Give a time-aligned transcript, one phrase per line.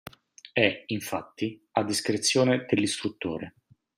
[0.53, 3.53] È, infatti, a discrezione dell'istruttore.